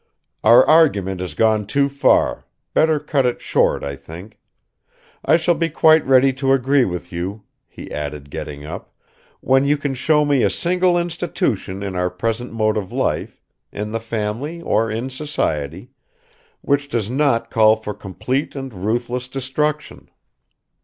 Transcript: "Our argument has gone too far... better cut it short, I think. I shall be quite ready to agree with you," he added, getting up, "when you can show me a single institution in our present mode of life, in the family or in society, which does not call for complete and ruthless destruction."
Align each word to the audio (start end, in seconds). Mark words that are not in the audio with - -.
"Our 0.43 0.67
argument 0.67 1.21
has 1.21 1.35
gone 1.35 1.67
too 1.67 1.87
far... 1.87 2.47
better 2.73 2.99
cut 2.99 3.27
it 3.27 3.39
short, 3.39 3.83
I 3.83 3.95
think. 3.95 4.39
I 5.23 5.35
shall 5.35 5.53
be 5.53 5.69
quite 5.69 6.03
ready 6.07 6.33
to 6.41 6.53
agree 6.53 6.85
with 6.85 7.11
you," 7.11 7.43
he 7.67 7.91
added, 7.91 8.31
getting 8.31 8.65
up, 8.65 8.95
"when 9.41 9.63
you 9.63 9.77
can 9.77 9.93
show 9.93 10.25
me 10.25 10.41
a 10.41 10.49
single 10.49 10.97
institution 10.97 11.83
in 11.83 11.95
our 11.95 12.09
present 12.09 12.51
mode 12.51 12.77
of 12.77 12.91
life, 12.91 13.43
in 13.71 13.91
the 13.91 13.99
family 13.99 14.59
or 14.59 14.89
in 14.89 15.11
society, 15.11 15.91
which 16.61 16.89
does 16.89 17.07
not 17.07 17.51
call 17.51 17.75
for 17.75 17.93
complete 17.93 18.55
and 18.55 18.73
ruthless 18.73 19.27
destruction." 19.27 20.09